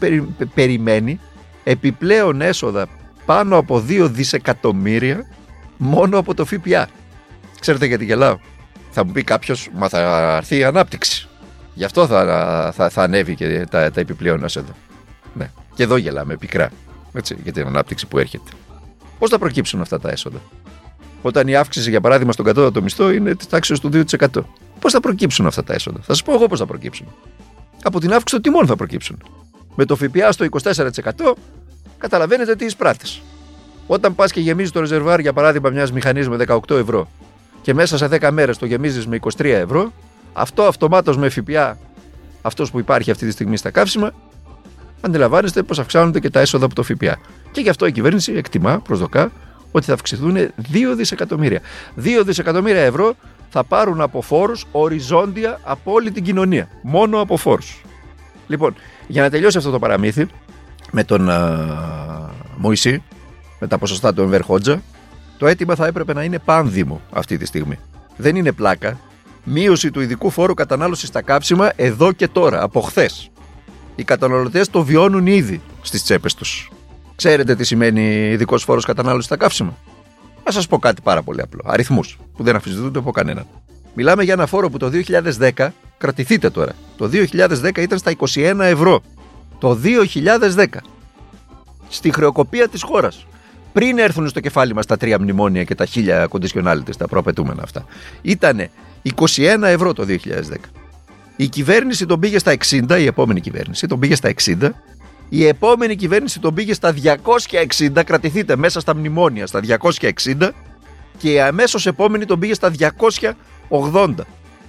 περιμένει 0.53 1.19
επιπλέον 1.63 2.41
έσοδα 2.41 2.87
πάνω 3.25 3.57
από 3.57 3.83
2 3.87 4.07
δισεκατομμύρια 4.11 5.25
μόνο 5.77 6.17
από 6.17 6.33
το 6.33 6.45
ΦΠΑ. 6.45 6.87
Ξέρετε 7.59 7.85
γιατί 7.85 8.05
γελάω; 8.05 8.37
Θα 8.89 9.05
μου 9.05 9.11
πει 9.11 9.23
κάποιος, 9.23 9.69
μα 9.73 9.89
θα 9.89 10.35
έρθει 10.37 10.57
η 10.57 10.63
ανάπτυξη. 10.63 11.27
Γι' 11.73 11.83
αυτό 11.83 12.07
θα, 12.07 12.71
θα, 12.75 12.89
θα 12.89 13.03
ανέβει 13.03 13.35
και 13.35 13.65
τα, 13.69 13.91
τα 13.91 13.99
επιπλέον 13.99 14.43
έσοδα. 14.43 14.75
Ναι. 15.33 15.49
Και 15.75 15.83
εδώ 15.83 15.97
γελάμε 15.97 16.37
πικρά. 16.37 16.69
Έτσι, 17.13 17.37
για 17.43 17.51
την 17.51 17.65
ανάπτυξη 17.67 18.07
που 18.07 18.17
έρχεται. 18.17 18.51
Πώς 19.19 19.29
θα 19.29 19.37
προκύψουν 19.39 19.81
αυτά 19.81 19.99
τα 19.99 20.09
έσοδα, 20.09 20.41
Όταν 21.21 21.47
η 21.47 21.55
αύξηση, 21.55 21.89
για 21.89 22.01
παράδειγμα, 22.01 22.31
στον 22.31 22.45
κατώτατο 22.45 22.81
μισθό 22.81 23.11
είναι 23.11 23.35
της 23.35 23.47
τάξης 23.47 23.79
του 23.79 23.89
2%. 23.89 24.45
Πώς 24.79 24.91
θα 24.91 24.99
προκύψουν 24.99 25.45
αυτά 25.45 25.63
τα 25.63 25.73
έσοδα, 25.73 25.97
Θα 25.97 26.13
σας 26.13 26.23
πω 26.23 26.33
εγώ 26.33 26.47
πώς 26.47 26.59
θα 26.59 26.65
προκύψουν. 26.65 27.07
Από 27.83 27.99
την 27.99 28.09
αύξηση 28.09 28.41
των 28.41 28.41
τιμών 28.41 28.67
θα 28.67 28.75
προκύψουν. 28.75 29.23
Με 29.75 29.85
το 29.85 29.95
ΦΠΑ 29.95 30.31
στο 30.31 30.45
24% 30.45 31.35
καταλαβαίνετε 31.97 32.55
τι 32.55 32.65
εισπράττεις. 32.65 33.21
Όταν 33.87 34.15
πας 34.15 34.31
και 34.31 34.39
γεμίζεις 34.39 34.71
το 34.71 34.79
ρεζερβάρ, 34.79 35.19
για 35.19 35.33
παράδειγμα, 35.33 35.69
μιας 35.69 35.91
μηχανής 35.91 36.29
με 36.29 36.35
18 36.35 36.75
ευρώ 36.75 37.07
και 37.61 37.73
μέσα 37.73 37.97
σε 37.97 38.07
10 38.07 38.31
μέρες 38.31 38.57
το 38.57 38.65
γεμίζεις 38.65 39.07
με 39.07 39.15
23 39.15 39.45
ευρώ, 39.45 39.91
αυτό 40.33 40.63
αυτομάτως 40.63 41.17
με 41.17 41.29
ΦΠΑ, 41.29 41.77
αυτός 42.41 42.71
που 42.71 42.79
υπάρχει 42.79 43.11
αυτή 43.11 43.25
τη 43.25 43.31
στιγμή 43.31 43.57
στα 43.57 43.69
καύσιμα, 43.69 44.11
αντιλαμβάνεστε 45.05 45.63
πως 45.63 45.79
αυξάνονται 45.79 46.19
και 46.19 46.29
τα 46.29 46.39
έσοδα 46.39 46.65
από 46.65 46.75
το 46.75 46.83
ΦΠΑ. 46.83 47.17
Και 47.51 47.61
γι' 47.61 47.69
αυτό 47.69 47.85
η 47.85 47.91
κυβέρνηση 47.91 48.33
εκτιμά, 48.33 48.79
προσδοκά, 48.79 49.31
ότι 49.71 49.85
θα 49.85 49.93
αυξηθούν 49.93 50.35
2 50.35 50.93
δισεκατομμύρια. 50.95 51.61
2 52.03 52.23
δισεκατομμύρια 52.25 52.81
ευρώ 52.81 53.13
θα 53.49 53.63
πάρουν 53.63 54.01
από 54.01 54.21
φόρους 54.21 54.65
οριζόντια 54.71 55.59
από 55.63 55.91
όλη 55.91 56.11
την 56.11 56.23
κοινωνία. 56.23 56.67
Μόνο 56.81 57.19
από 57.19 57.37
φόρους. 57.37 57.81
Λοιπόν, 58.47 58.75
για 59.07 59.21
να 59.21 59.29
τελειώσει 59.29 59.57
αυτό 59.57 59.71
το 59.71 59.79
παραμύθι 59.79 60.27
με 60.91 61.03
τον 61.03 61.27
uh, 61.29 62.29
Μωυσή, 62.57 63.03
με 63.59 63.67
τα 63.67 63.77
ποσοστά 63.77 64.13
του 64.13 64.21
Εμβέρ 64.21 64.41
Χότζα, 64.41 64.81
το 65.37 65.47
αίτημα 65.47 65.75
θα 65.75 65.85
έπρεπε 65.85 66.13
να 66.13 66.23
είναι 66.23 66.39
πάνδημο 66.39 67.01
αυτή 67.11 67.37
τη 67.37 67.45
στιγμή. 67.45 67.79
Δεν 68.17 68.35
είναι 68.35 68.51
πλάκα. 68.51 68.99
Μείωση 69.43 69.91
του 69.91 70.01
ειδικού 70.01 70.29
φόρου 70.29 70.53
κατανάλωσης 70.53 71.07
στα 71.07 71.21
κάψιμα 71.21 71.71
εδώ 71.75 72.11
και 72.11 72.27
τώρα, 72.27 72.63
από 72.63 72.81
χθες. 72.81 73.31
Οι 73.95 74.03
καταναλωτές 74.03 74.69
το 74.69 74.83
βιώνουν 74.83 75.27
ήδη 75.27 75.61
στις 75.81 76.03
τσέπες 76.03 76.33
τους. 76.33 76.71
Ξέρετε 77.15 77.55
τι 77.55 77.63
σημαίνει 77.63 78.29
ειδικός 78.29 78.63
φόρος 78.63 78.85
κατανάλωσης 78.85 79.25
στα 79.25 79.37
καύσιμα; 79.37 79.77
Να 80.45 80.51
σας 80.51 80.67
πω 80.67 80.79
κάτι 80.79 81.01
πάρα 81.01 81.21
πολύ 81.21 81.41
απλό. 81.41 81.61
Αριθμούς 81.65 82.19
που 82.37 82.43
δεν 82.43 82.55
αμφισβητούνται 82.55 82.99
από 82.99 83.11
κανέναν. 83.11 83.45
Μιλάμε 83.93 84.23
για 84.23 84.33
ένα 84.33 84.45
φόρο 84.45 84.69
που 84.69 84.77
το 84.77 84.89
2010, 84.89 85.67
κρατηθείτε 85.97 86.49
τώρα, 86.49 86.71
το 86.97 87.07
2010 87.07 87.81
ήταν 87.81 87.97
στα 87.97 88.11
21 88.11 88.59
ευρώ. 88.59 89.01
Το 89.59 89.73
2010. 89.73 90.65
Στη 91.89 92.11
χρεοκοπία 92.11 92.67
της 92.67 92.83
χώρας 92.83 93.25
πριν 93.73 93.97
έρθουν 93.97 94.27
στο 94.27 94.39
κεφάλι 94.39 94.73
μας 94.73 94.85
τα 94.85 94.97
τρία 94.97 95.19
μνημόνια 95.19 95.63
και 95.63 95.75
τα 95.75 95.85
χίλια 95.85 96.27
κοντισιονάλιτες, 96.27 96.97
τα 96.97 97.07
προαπαιτούμενα 97.07 97.63
αυτά. 97.63 97.85
Ήτανε 98.21 98.69
21 99.01 99.63
ευρώ 99.63 99.93
το 99.93 100.03
2010. 100.03 100.71
Η 101.35 101.47
κυβέρνηση 101.47 102.05
τον 102.05 102.19
πήγε 102.19 102.39
στα 102.39 102.53
60, 102.69 102.99
η 102.99 103.05
επόμενη 103.05 103.41
κυβέρνηση 103.41 103.87
τον 103.87 103.99
πήγε 103.99 104.15
στα 104.15 104.33
60. 104.45 104.69
Η 105.29 105.45
επόμενη 105.45 105.95
κυβέρνηση 105.95 106.39
τον 106.39 106.53
πήγε 106.53 106.73
στα 106.73 106.93
260, 106.93 108.03
κρατηθείτε 108.05 108.55
μέσα 108.55 108.79
στα 108.79 108.95
μνημόνια, 108.95 109.47
στα 109.47 109.59
260 109.59 110.49
και 111.17 111.31
η 111.31 111.39
αμέσως 111.39 111.85
επόμενη 111.85 112.25
τον 112.25 112.39
πήγε 112.39 112.53
στα 112.53 112.71
280. 113.69 114.13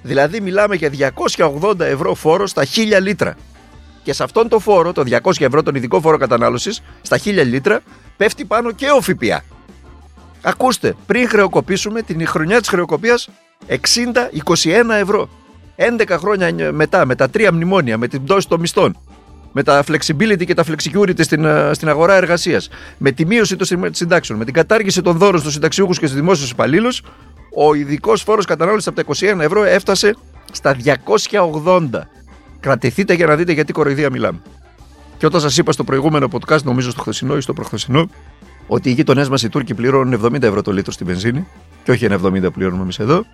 Δηλαδή 0.03 0.41
μιλάμε 0.41 0.75
για 0.75 1.13
280 1.37 1.81
ευρώ 1.81 2.15
φόρο 2.15 2.47
στα 2.47 2.65
1000 2.65 3.01
λίτρα. 3.03 3.37
Και 4.03 4.13
σε 4.13 4.23
αυτόν 4.23 4.49
τον 4.49 4.61
φόρο, 4.61 4.93
το 4.93 5.03
200 5.23 5.41
ευρώ, 5.41 5.63
τον 5.63 5.75
ειδικό 5.75 6.01
φόρο 6.01 6.17
κατανάλωσης, 6.17 6.83
στα 7.03 7.19
1000 7.19 7.45
λίτρα, 7.45 7.81
πέφτει 8.17 8.45
πάνω 8.45 8.73
και 8.73 8.87
ο 8.91 9.01
ΦΠΑ. 9.01 9.45
Ακούστε, 10.43 10.95
πριν 11.07 11.29
χρεοκοπήσουμε 11.29 12.03
την 12.03 12.27
χρονιά 12.27 12.61
της 12.61 12.69
χρεοκοπίας 12.69 13.29
60-21 13.69 13.77
ευρώ. 14.91 15.29
11 15.77 16.17
χρόνια 16.19 16.73
μετά, 16.73 17.07
με 17.07 17.15
τα 17.15 17.31
τρία 17.31 17.53
μνημόνια, 17.53 17.99
με 17.99 18.09
την 18.09 18.25
πτώση 18.25 18.49
των 18.49 18.61
μισθών. 18.61 18.97
με 19.57 19.63
τα 19.63 19.85
flexibility 19.89 20.45
και 20.47 20.55
τα 20.55 20.65
flexicurity 20.65 21.25
στην, 21.25 21.45
ε, 21.45 21.71
στην 21.73 21.89
αγορά 21.89 22.15
εργασίας, 22.15 22.69
με 22.99 23.11
τη 23.11 23.27
μείωση 23.27 23.57
των 23.57 23.95
συντάξεων, 23.95 24.39
με 24.39 24.45
την 24.45 24.55
κατάργηση 24.55 25.03
των 25.03 25.17
δώρων 25.17 25.41
στους 25.41 25.53
συνταξιούχους 25.53 25.99
και 25.99 26.07
στους 26.07 26.19
δημόσιους 26.19 26.51
υπαλλήλους, 26.51 27.03
ο 27.55 27.75
ειδικός 27.75 28.23
φόρος 28.23 28.45
κατανάλωσης 28.45 28.87
από 28.87 28.97
τα 28.97 29.03
21 29.03 29.45
ευρώ 29.45 29.65
έφτασε 29.65 30.17
στα 30.53 30.75
280. 30.75 32.09
Κρατηθείτε 32.61 33.15
για 33.15 33.27
να 33.27 33.37
δείτε 33.37 33.53
γιατί 33.53 33.73
κοροϊδία 33.73 34.11
μιλάμε. 34.11 34.39
Και 35.19 35.27
όταν 35.27 35.41
σας 35.41 35.57
είπα 35.57 35.73
στο 35.73 35.85
προηγούμενο 35.85 36.29
podcast, 36.33 36.63
νομίζω 36.63 36.91
στο 36.91 37.01
χθεσινό 37.01 37.37
ή 37.37 37.41
στο 37.41 37.53
προχθεσινό, 37.53 38.09
ότι 38.67 38.91
οι 38.91 38.93
γείτονές 38.93 39.29
μας 39.29 39.43
οι 39.43 39.49
Τούρκοι 39.49 39.75
πληρώνουν 39.75 40.13
70 40.13 40.43
ευρώ 40.43 40.63
το 40.63 40.73
λίτρο 40.73 40.93
στην 40.93 41.07
βενζίνη, 41.07 41.47
και 41.85 41.91
όχι 41.91 42.07
70 42.11 42.43
που 42.43 42.51
πληρώνουμε 42.51 42.83
εμείς 42.83 42.99
εδώ, 42.99 43.25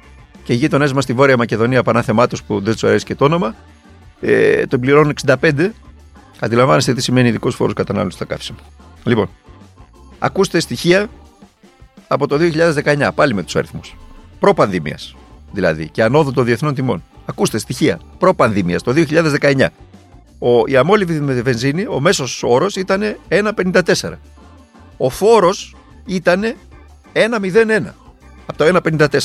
και 0.50 0.57
οι 0.57 0.59
γείτονές 0.59 0.92
μας 0.92 1.04
στη 1.04 1.12
Βόρεια 1.12 1.37
Μακεδονία, 1.37 1.83
πανάθεμά 1.83 2.26
του 2.26 2.37
που 2.47 2.61
δεν 2.61 2.73
τους 2.73 2.85
αρέσει 2.85 3.04
και 3.04 3.14
το 3.14 3.25
όνομα, 3.25 3.54
ε, 4.21 4.66
τον 4.66 4.80
πληρώνουν 4.80 5.11
65. 5.11 5.73
Αντιλαμβάνεστε 6.38 6.95
τι 6.95 7.02
σημαίνει 7.02 7.28
ειδικός 7.28 7.54
φόρος 7.54 7.75
κατανάλωσης 7.75 8.14
στα 8.14 8.25
καύσιμα. 8.25 8.59
Λοιπόν, 9.04 9.28
ακούστε 10.19 10.61
στοιχεία 10.61 11.11
από 12.09 12.26
το 12.26 12.37
2019, 12.37 13.12
πάλι 13.14 13.35
με 13.35 13.42
τους 13.42 13.57
αριθμούς. 13.57 13.97
Προ-πανδημία 14.40 14.99
δηλαδή 15.52 15.88
και 15.88 16.02
ανόδου 16.02 16.33
των 16.33 16.45
διεθνών 16.45 16.75
τιμών. 16.75 17.02
Ακούστε 17.25 17.59
στοιχεία 17.59 18.00
προ-πανδημία 18.19 18.80
το 18.80 18.92
2019. 18.92 19.66
Ο, 20.38 20.66
η 20.66 20.76
αμόλυβη 20.76 21.21
με 21.21 21.33
βενζίνη, 21.42 21.87
ο 21.87 22.00
μέσος 22.00 22.42
όρος 22.42 22.76
ήταν 22.76 23.16
1,54. 23.28 23.92
Ο 24.97 25.11
φόρος 25.11 25.76
ήταν 26.07 26.54
1,01 27.12 27.92
από 28.47 28.59
το 28.59 28.80
1,54. 28.99 29.19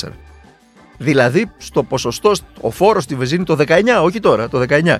Δηλαδή, 0.97 1.51
στο 1.57 1.83
ποσοστό, 1.83 2.31
ο 2.61 2.71
φόρος 2.71 3.03
στη 3.03 3.15
βενζίνη 3.15 3.43
το 3.43 3.55
19, 3.55 4.01
όχι 4.03 4.19
τώρα, 4.19 4.49
το 4.49 4.59
19, 4.59 4.95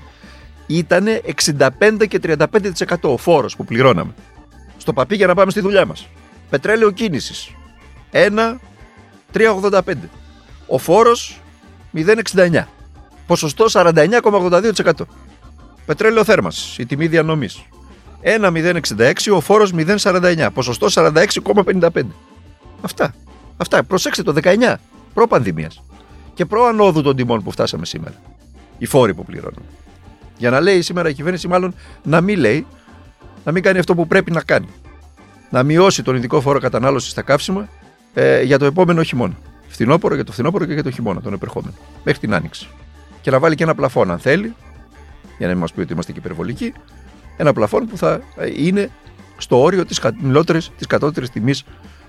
ήταν 0.68 1.06
65 1.48 2.08
και 2.08 2.20
35% 2.24 2.44
ο 3.02 3.18
φόρος 3.18 3.56
που 3.56 3.66
πληρώναμε. 3.66 4.14
Στο 4.78 4.94
παπί 4.94 5.16
για 5.16 5.28
να 5.28 5.36
πάμε 5.36 5.52
στη 5.52 5.60
δουλειά 5.60 5.86
μας. 5.86 6.08
Πετρέλαιο 6.50 6.92
κίνησης. 6.92 7.52
1,385. 8.12 10.10
Ο 10.68 10.78
φόρος 10.78 11.42
0,69. 11.94 12.68
Ποσοστό 13.28 13.66
49,82%. 13.70 15.08
Πετρέλαιο 15.86 16.24
θέρμανσης, 16.24 16.78
η 16.78 16.86
τιμή 16.86 17.08
διανομής. 17.08 17.64
1,066, 18.22 19.32
ο 19.32 19.42
φόρος 19.42 19.72
0,49. 19.74 20.50
Ποσοστό 20.54 20.88
46,55. 20.90 21.90
Αυτά. 22.82 23.16
Αυτά. 23.58 23.84
Προσέξτε 23.84 24.24
το 24.24 24.34
19 24.34 24.80
προ-πανδημίας 25.16 25.84
και 26.34 26.46
προ-ανόδου 26.46 27.02
των 27.02 27.16
τιμών 27.16 27.44
που 27.44 27.52
φτάσαμε 27.52 27.86
σήμερα. 27.86 28.16
Οι 28.78 28.86
φόροι 28.86 29.14
που 29.14 29.26
πληρώνουν. 29.26 29.64
Για 30.38 30.50
να 30.50 30.60
λέει 30.60 30.82
σήμερα 30.82 31.10
η 31.10 31.14
κυβέρνηση, 31.14 31.48
μάλλον 31.48 31.76
να 32.04 32.22
μην 32.22 32.40
λέει, 32.40 32.66
να 33.44 33.52
μην 33.52 33.64
κάνει 33.64 33.80
αυτό 33.80 33.96
που 33.96 34.08
πρέπει 34.08 34.32
να 34.32 34.42
κάνει. 34.42 34.68
Να 35.50 35.64
μειώσει 35.64 36.04
τον 36.04 36.16
ειδικό 36.16 36.42
φόρο 36.42 36.60
κατανάλωσης 36.60 37.12
στα 37.12 37.22
καύσιμα 37.22 37.70
ε, 38.14 38.42
για 38.42 38.60
το 38.60 38.66
επόμενο 38.66 39.04
χειμώνα. 39.04 39.38
Φθινόπωρο 39.68 40.16
για 40.16 40.24
το 40.24 40.32
φθινόπωρο 40.32 40.66
και 40.66 40.74
για 40.74 40.84
το 40.84 40.92
χειμώνα, 40.92 41.22
τον 41.22 41.34
επερχόμενο. 41.34 41.74
Μέχρι 42.04 42.20
την 42.20 42.34
άνοιξη. 42.34 42.68
Και 43.22 43.32
να 43.32 43.40
βάλει 43.40 43.56
και 43.56 43.64
ένα 43.64 43.76
πλαφόν, 43.76 44.12
αν 44.12 44.20
θέλει, 44.20 44.56
για 45.38 45.48
να 45.48 45.54
μην 45.54 45.62
μας 45.62 45.74
πει 45.74 45.82
ότι 45.82 45.94
είμαστε 45.94 46.12
και 46.12 46.20
υπερβολικοί, 46.20 46.74
ένα 47.38 47.54
πλαφόν 47.54 47.88
που 47.88 47.98
θα 47.98 48.22
ε, 48.38 48.52
είναι 48.56 48.90
στο 49.38 49.62
όριο 49.62 49.86
της 50.78 50.88
κατώτερης 50.88 51.30
τιμής 51.30 51.60
ε, 51.60 51.66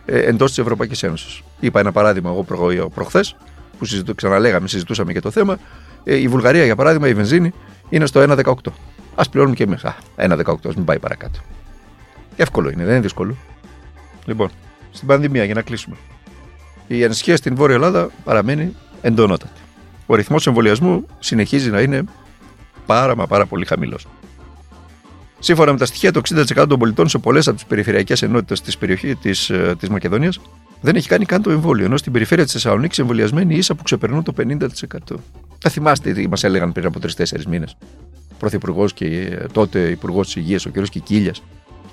εντός 0.06 0.48
της 0.48 0.58
Ευρωπαϊκής 0.58 1.02
Ένωσης. 1.02 1.42
Είπα 1.60 1.80
ένα 1.80 1.92
παράδειγμα 1.92 2.30
εγώ 2.30 2.88
προχθές, 2.88 3.36
που 3.78 3.84
συζητού, 3.84 4.14
ξαναλέγαμε, 4.14 4.68
συζητούσαμε 4.68 5.12
για 5.12 5.20
το 5.22 5.30
θέμα. 5.30 5.58
Ε, 6.04 6.16
η 6.16 6.28
Βουλγαρία, 6.28 6.64
για 6.64 6.76
παράδειγμα, 6.76 7.08
η 7.08 7.14
βενζίνη 7.14 7.52
είναι 7.88 8.06
στο 8.06 8.20
1,18. 8.20 8.52
Α 9.14 9.28
πληρώνουμε 9.30 9.56
και 9.56 9.62
εμείς. 9.62 9.84
1,18, 10.16 10.68
ας 10.68 10.74
μην 10.74 10.84
πάει 10.84 10.98
παρακάτω. 10.98 11.38
Εύκολο 12.36 12.70
είναι, 12.70 12.82
δεν 12.82 12.92
είναι 12.92 13.00
δύσκολο. 13.00 13.36
Λοιπόν, 14.24 14.50
στην 14.90 15.08
πανδημία, 15.08 15.44
για 15.44 15.54
να 15.54 15.62
κλείσουμε. 15.62 15.96
Η 16.86 17.04
ανησυχία 17.04 17.36
στην 17.36 17.54
Βόρεια 17.54 17.74
Ελλάδα 17.74 18.10
παραμένει 18.24 18.74
εντονότατη. 19.00 19.60
Ο 20.06 20.14
ρυθμός 20.14 20.46
εμβολιασμού 20.46 21.06
συνεχίζει 21.18 21.70
να 21.70 21.80
είναι 21.80 22.04
πάρα 22.86 23.16
μα 23.16 23.26
πάρα 23.26 23.46
πολύ 23.46 23.64
χαμηλός. 23.64 24.06
Σύμφωνα 25.46 25.72
με 25.72 25.78
τα 25.78 25.86
στοιχεία, 25.86 26.12
το 26.12 26.20
60% 26.34 26.66
των 26.68 26.78
πολιτών 26.78 27.08
σε 27.08 27.18
πολλές 27.18 27.46
από 27.46 27.56
τις 27.56 27.66
περιφερειακές 27.66 28.22
ενότητες 28.22 28.60
της 28.60 28.78
περιοχής 28.78 29.16
της 29.20 29.46
της 29.78 29.88
ε, 29.88 29.90
Μακεδονίας 29.90 30.40
δεν 30.80 30.96
έχει 30.96 31.08
κάνει 31.08 31.24
καν 31.24 31.42
το 31.42 31.50
εμβόλιο. 31.50 31.84
Ενώ 31.84 31.96
στην 31.96 32.12
περιφέρεια 32.12 32.44
της 32.44 32.52
Θεσσαλονίκης 32.52 32.98
εμβολιασμένοι 32.98 33.54
ίσα 33.54 33.74
που 33.74 33.82
ξεπερνούν 33.82 34.22
το 34.22 34.32
50%. 34.36 34.66
Θα 35.58 35.70
θυμάστε 35.70 36.12
τι 36.12 36.28
μας 36.28 36.44
έλεγαν 36.44 36.72
πριν 36.72 36.86
από 36.86 36.98
3-4 37.16 37.44
μήνες. 37.48 37.76
Πρωθυπουργός 38.38 38.92
και 38.92 39.06
ε, 39.06 39.46
τότε 39.52 39.78
Υπουργός 39.80 40.26
της 40.26 40.36
Υγείας, 40.36 40.66
ο 40.66 40.70
κ. 40.70 40.82
Κικίλιας, 40.82 41.42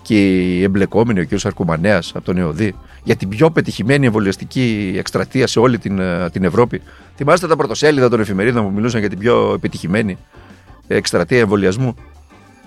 και 0.01 0.39
οι 0.39 0.63
εμπλεκόμενοι, 0.63 1.19
ο 1.19 1.25
κ. 1.25 1.45
Αρκουμανέας 1.45 2.12
από 2.15 2.25
τον 2.25 2.38
ΕΟΔΗ, 2.38 2.75
για 3.03 3.15
την 3.15 3.29
πιο 3.29 3.51
πετυχημένη 3.51 4.05
εμβολιαστική 4.05 4.95
εκστρατεία 4.98 5.48
σε 5.48 5.60
όλη 5.60 5.77
την, 5.77 6.00
ε, 6.00 6.29
την 6.29 6.43
Ευρώπη. 6.43 6.81
Θυμάστε 7.15 7.48
τα 7.48 7.55
πρωτοσέλιδα 7.55 8.10
των 8.10 8.19
εφημερίδων 8.19 8.63
που 8.63 8.72
μιλούσαν 8.72 9.00
για 9.00 9.10
την 9.10 9.19
πιο 9.19 9.53
επιτυχημένη 9.55 10.17
εκστρατεία 10.88 11.39
εμβολιασμού. 11.39 11.95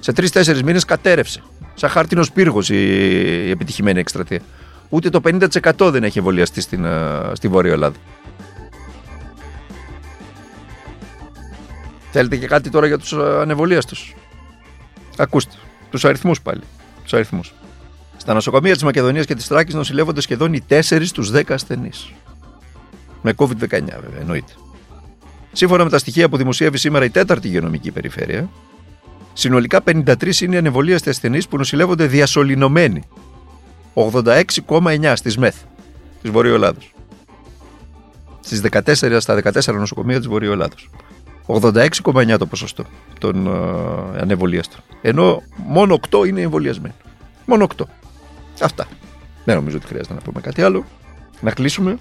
Σε 0.00 0.12
τρει-τέσσερι 0.12 0.65
μήνες 0.65 0.85
κατέρευσε. 0.85 1.43
Σαν 1.75 1.91
χάρτινος 1.91 2.33
πύργος 2.33 2.69
η 2.71 3.50
επιτυχημένη 3.50 3.99
εκστρατεία. 3.99 4.41
Ούτε 4.88 5.11
το 5.11 5.21
50% 5.25 5.91
δεν 5.91 6.05
έχει 6.05 6.19
εμβολιαστεί 6.19 6.61
στην, 6.61 6.85
ε, 6.85 7.21
στη 7.33 7.49
Βόρεια 7.49 7.73
Ελλάδα. 7.73 7.97
Θέλετε 12.11 12.37
και 12.37 12.47
κάτι 12.47 12.71
τώρα 12.71 12.87
για 12.87 12.99
τους 12.99 13.12
ε, 13.12 13.17
ανεβολίαστους. 13.41 14.15
Ακούστε, 15.17 15.55
τους 15.91 16.05
αριθμούς 16.05 16.41
πάλι. 16.41 16.62
Τους 17.03 17.12
αριθμούς. 17.12 17.55
Στα 18.17 18.35
νοσοκομεία 18.35 18.73
της 18.73 18.83
Μακεδονίας 18.83 19.26
και 19.26 19.35
της 19.35 19.47
Τράκης 19.47 19.75
νοσηλεύονται 19.75 20.21
σχεδόν 20.21 20.53
οι 20.53 20.65
4 20.69 21.07
στους 21.07 21.31
10 21.31 21.43
ασθενείς. 21.49 22.12
Με 23.23 23.35
COVID-19 23.37 23.69
βέβαια, 23.69 24.21
εννοείται. 24.21 24.53
Σύμφωνα 25.53 25.85
με 25.85 25.91
τα 25.91 25.99
στοιχεία 25.99 26.29
που 26.29 26.37
δημοσιεύει 26.37 26.79
σήμερα 26.79 27.05
η 27.05 27.11
τέταρτη 27.11 27.47
υγειονομική 27.47 27.91
περιφέρεια, 27.91 28.49
συνολικά 29.38 29.83
53 29.87 30.40
είναι 30.40 30.55
οι 30.55 30.59
ανεβολίαστοι 30.59 31.09
ασθενείς 31.09 31.49
που 31.49 31.57
νοσηλεύονται 31.57 32.07
διασωληνωμένοι 32.07 33.02
86,9 33.95 35.12
στις 35.14 35.37
ΜΕΘ 35.37 35.55
της 36.23 36.31
Βορείου 36.31 36.55
Ελλάδος. 36.55 36.95
Στις 38.40 38.61
14, 38.61 39.21
στα 39.21 39.35
14 39.35 39.75
νοσοκομεία 39.75 40.19
της 40.19 40.26
Βορείου 40.26 40.52
Ελλάδος. 40.52 40.90
86,9 41.47 42.37
το 42.38 42.47
ποσοστό 42.47 42.85
των 43.21 43.47
uh, 43.49 44.21
ανεμβολίαστων. 44.21 44.81
Ενώ 45.02 45.43
μόνο 45.57 45.99
8 46.11 46.26
είναι 46.26 46.40
εμβολιασμένοι. 46.40 46.95
Μόνο 47.47 47.66
8. 47.76 47.83
Αυτά. 48.61 48.87
Δεν 49.45 49.57
νομίζω 49.57 49.76
ότι 49.76 49.87
χρειάζεται 49.87 50.14
να 50.14 50.21
πούμε 50.21 50.40
κάτι 50.40 50.62
άλλο. 50.62 50.85
Να 51.40 51.50
κλείσουμε. 51.50 51.99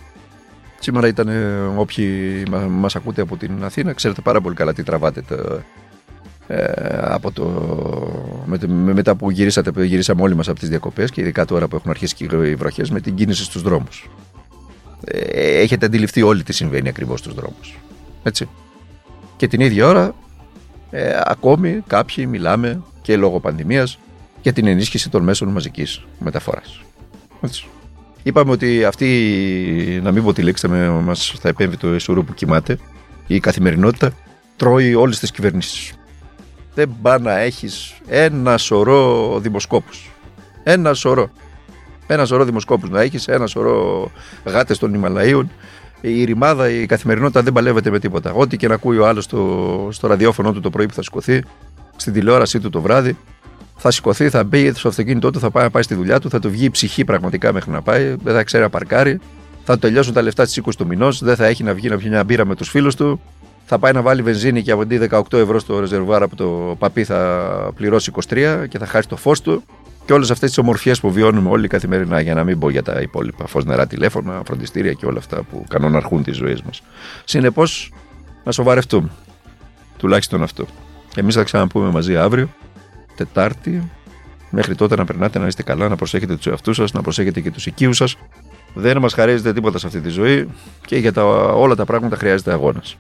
Σήμερα 0.80 1.08
ήταν 1.08 1.30
όποιοι 1.78 2.44
μας 2.70 2.96
ακούτε 2.96 3.22
από 3.22 3.38
την 3.38 3.64
Αθήνα. 3.64 3.94
Ξέρετε 3.94 4.22
πάρα 4.22 4.42
πολύ 4.42 4.56
καλά 4.56 4.74
τι 4.74 4.84
τραβάτε 4.84 5.22
τα, 5.22 5.64
ε, 6.48 6.64
από 7.02 7.32
το, 7.32 7.44
με, 8.46 8.58
με, 8.68 8.94
μετά 8.94 9.16
που 9.16 9.32
γυρίσατε, 9.32 9.86
γυρίσαμε 9.86 10.22
όλοι 10.22 10.36
μας 10.36 10.48
από 10.48 10.60
τις 10.60 10.70
διακοπές 10.70 11.12
και 11.12 11.22
ειδικά 11.22 11.46
τώρα 11.46 11.68
που 11.68 11.76
έχουν 11.76 11.90
αρχίσει 11.90 12.16
και 12.16 12.24
οι 12.24 12.56
βροχές 12.56 12.90
με 12.90 13.00
την 13.00 13.16
κίνηση 13.16 13.44
στους 13.44 13.62
δρόμους. 13.62 14.10
Ε, 15.06 15.60
έχετε 15.60 15.86
αντιληφθεί 15.86 16.22
όλοι 16.22 16.44
τι 16.44 16.54
συμβαίνει 16.54 16.90
ακριβώς 16.90 17.20
στους 17.20 17.34
δρόμους. 17.34 17.80
Έτσι. 18.24 18.50
Και 19.38 19.48
την 19.48 19.60
ίδια 19.60 19.88
ώρα 19.88 20.16
ε, 20.92 21.20
ακόμη 21.24 21.84
κάποιοι 21.88 22.26
μιλάμε 22.30 22.82
και 23.02 23.18
λόγω 23.18 23.40
πανδημίας 23.40 24.00
για 24.42 24.54
την 24.54 24.68
ενίσχυση 24.68 25.10
των 25.10 25.24
μέσων 25.24 25.50
μαζικής 25.50 26.06
μεταφοράς. 26.20 26.82
Έτσι. 27.42 27.68
Είπαμε 28.24 28.52
ότι 28.52 28.86
αυτή, 28.86 30.00
να 30.04 30.12
μην 30.12 30.24
πω 30.24 30.34
τη 30.34 30.42
λέξη, 30.42 30.68
μας 30.68 31.34
θα 31.40 31.50
επέμβει 31.50 31.78
το 31.78 31.88
εσουρού 31.88 32.26
που 32.26 32.34
κοιμάται, 32.34 32.78
η 33.28 33.40
καθημερινότητα 33.40 34.12
τρώει 34.56 34.94
όλες 34.94 35.20
τις 35.20 35.32
κυβερνήσεις 35.32 35.94
δεν 36.76 36.96
πά 37.02 37.20
να 37.20 37.40
έχεις 37.40 37.94
ένα 38.08 38.58
σωρό 38.58 39.40
δημοσκόπους. 39.40 40.12
Ένα 40.64 40.94
σωρό. 40.94 41.30
Ένα 42.08 42.26
σωρό 42.26 42.46
δημοσκόπους 42.46 42.90
να 42.90 43.02
έχεις, 43.02 43.28
ένα 43.28 43.48
σωρό 43.48 44.12
γάτες 44.46 44.78
των 44.78 44.94
Ιμαλαίων. 44.94 45.52
Η 46.02 46.24
ρημάδα, 46.24 46.70
η 46.70 46.86
καθημερινότητα 46.86 47.42
δεν 47.42 47.54
παλεύεται 47.54 47.90
με 47.90 48.00
τίποτα. 48.00 48.32
Ό,τι 48.32 48.58
και 48.58 48.68
να 48.68 48.74
ακούει 48.74 48.98
ο 48.98 49.08
άλλος 49.08 49.24
στο, 49.24 49.88
στο 49.92 50.08
ραδιόφωνο 50.08 50.52
του 50.52 50.60
το 50.60 50.70
πρωί 50.70 50.86
που 50.86 50.94
θα 50.94 51.02
σηκωθεί, 51.02 51.44
στην 51.96 52.14
τηλεόρασή 52.14 52.60
του 52.60 52.70
το 52.70 52.82
βράδυ, 52.82 53.18
θα 53.76 53.92
σηκωθεί, 53.92 54.30
θα 54.30 54.44
μπει 54.44 54.74
στο 54.74 54.88
αυτοκίνητό 54.88 55.32
του, 55.32 55.40
θα 55.40 55.50
πάει, 55.52 55.70
πάει 55.70 55.84
στη 55.84 55.96
δουλειά 55.96 56.20
του, 56.20 56.30
θα 56.30 56.40
του 56.40 56.50
βγει 56.50 56.66
η 56.66 56.70
ψυχή 56.70 57.04
πραγματικά 57.04 57.54
μέχρι 57.54 57.72
να 57.72 57.82
πάει, 57.82 58.16
δεν 58.24 58.34
θα 58.34 58.44
ξέρει 58.44 58.64
να 58.64 58.70
παρκάρει, 58.70 59.20
θα 59.64 59.74
του 59.74 59.80
τελειώσουν 59.80 60.14
τα 60.14 60.22
λεφτά 60.22 60.46
στις 60.46 60.64
20 60.66 60.70
του 60.78 60.86
μηνός, 60.88 61.24
δεν 61.24 61.36
θα 61.36 61.46
έχει 61.46 61.64
να 61.64 61.74
βγει 61.74 61.90
να 61.90 61.98
πιει 61.98 62.08
μια 62.12 62.24
μπύρα 62.24 62.46
με 62.46 62.56
τους 62.56 62.70
φίλους 62.70 62.96
του, 62.96 63.22
θα 63.66 63.80
πάει 63.80 63.92
να 63.92 64.02
βάλει 64.02 64.22
βενζίνη 64.22 64.62
και 64.62 64.72
από 64.72 64.82
αντί 64.82 65.08
18 65.12 65.22
ευρώ 65.34 65.60
στο 65.60 65.80
ρεζερβουάρ 65.80 66.24
από 66.24 66.36
το 66.36 66.76
παπί 66.80 67.04
θα 67.04 67.72
πληρώσει 67.76 68.12
23 68.30 68.66
και 68.70 68.78
θα 68.78 68.86
χάσει 68.86 69.08
το 69.08 69.16
φως 69.16 69.42
του. 69.42 69.64
Και 70.06 70.14
όλες 70.14 70.32
αυτές 70.32 70.50
τις 70.50 70.58
ομορφιές 70.58 71.00
που 71.00 71.12
βιώνουμε 71.12 71.50
όλοι 71.50 71.68
καθημερινά, 71.68 72.20
για 72.20 72.34
να 72.34 72.44
μην 72.44 72.60
πω 72.60 72.70
για 72.70 72.84
τα 72.84 73.02
υπόλοιπα. 73.02 73.48
Φως, 73.48 73.66
νερά, 73.66 73.88
τηλέφωνα, 73.88 74.42
φροντιστήρια 74.46 74.94
και 74.94 75.06
όλα 75.06 75.18
αυτά 75.18 75.44
που 75.44 75.66
κανοναρχούν 75.70 76.24
τις 76.24 76.36
ζωές 76.36 76.62
μας. 76.62 76.82
Συνεπώς, 77.24 77.94
να 78.44 78.52
σοβαρευτούμε. 78.52 79.10
Τουλάχιστον 79.98 80.44
αυτό. 80.44 80.66
Εμείς 81.16 81.36
θα 81.36 81.44
ξαναπούμε 81.44 81.90
μαζί 81.90 82.18
αύριο 82.18 82.50
Τετάρτη. 83.16 83.92
Μέχρι 84.50 84.76
τότε 84.76 84.96
να 84.96 85.06
περνάτε 85.06 85.40
να 85.40 85.48
είστε 85.48 85.64
καλά, 85.64 85.88
να 85.90 85.96
προσέχετε 85.96 86.36
τους 86.36 86.48
εαυτούς 86.48 86.76
σας, 86.76 86.92
να 86.92 87.02
προσέχετε 87.02 87.42
και 87.42 87.52
τους 87.52 87.66
οικείους 87.66 87.98
σας. 87.98 88.18
Δεν 88.74 88.98
μας 88.98 89.14
χαρίζεται 89.14 89.54
τίποτα 89.54 89.78
σε 89.78 89.88
αυτή 89.88 90.02
τη 90.02 90.10
ζωή 90.10 90.48
και 90.86 90.98
για 90.98 91.14
τα, 91.14 91.24
όλα 91.54 91.76
τα 91.76 91.86
πράγματα 91.86 92.16
χρειάζεται 92.16 92.52
αγώνας. 92.52 92.98